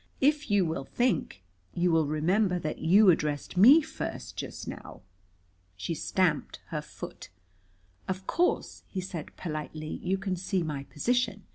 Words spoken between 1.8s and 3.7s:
will remember that you addressed